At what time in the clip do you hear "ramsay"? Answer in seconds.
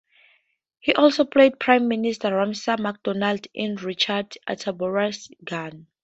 2.35-2.77